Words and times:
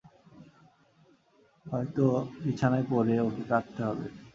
হয়তো 1.65 2.05
বিছানায় 2.43 2.85
পড়ে 2.89 3.15
ওকে 3.27 3.43
কাঁদতে 3.49 3.81
হবে। 3.87 4.07